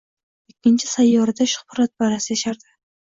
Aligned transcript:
Ikkinchi 0.53 0.89
sayyorada 0.93 1.47
shuhratparast 1.53 2.33
yashardi. 2.33 2.73